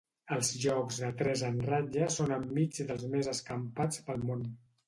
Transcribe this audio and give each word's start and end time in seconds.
Els 0.35 0.47
jocs 0.63 0.97
de 1.03 1.09
tres 1.19 1.43
en 1.49 1.59
ratlla 1.67 2.09
són 2.17 2.35
enmig 2.39 2.81
dels 2.93 3.07
més 3.15 3.33
escampats 3.37 4.05
pel 4.09 4.27
món. 4.33 4.47